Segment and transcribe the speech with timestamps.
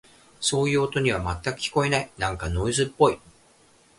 [0.39, 2.09] そういう音には、全く聞こえない。
[2.17, 3.19] なんかノイズっぽい。